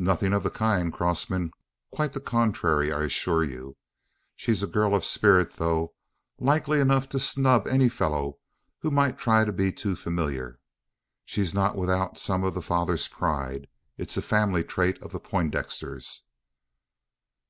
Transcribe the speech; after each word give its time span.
"Nothing 0.00 0.32
of 0.32 0.44
the 0.44 0.50
kind, 0.50 0.90
Crossman. 0.90 1.50
Quite 1.92 2.14
the 2.14 2.20
contrary, 2.22 2.90
I 2.90 3.02
assure 3.02 3.44
you. 3.44 3.76
She's 4.34 4.62
a 4.62 4.66
girl 4.66 4.94
of 4.94 5.04
spirit, 5.04 5.56
though 5.56 5.92
likely 6.38 6.80
enough 6.80 7.06
to 7.10 7.18
snub 7.18 7.68
any 7.68 7.90
fellow 7.90 8.38
who 8.78 8.90
might 8.90 9.18
try 9.18 9.44
to 9.44 9.52
be 9.52 9.70
too 9.70 9.94
familiar. 9.94 10.58
She's 11.26 11.52
not 11.52 11.76
without 11.76 12.16
some 12.16 12.44
of 12.44 12.54
the 12.54 12.62
father's 12.62 13.08
pride. 13.08 13.68
It's 13.98 14.16
a 14.16 14.22
family 14.22 14.64
trait 14.64 15.02
of 15.02 15.12
the 15.12 15.20
Poindexters." 15.20 16.22